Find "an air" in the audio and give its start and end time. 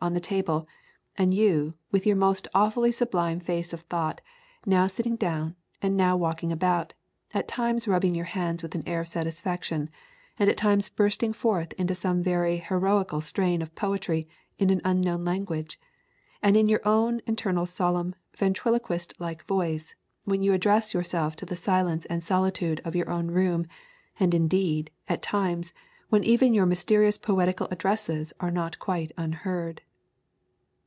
8.74-9.00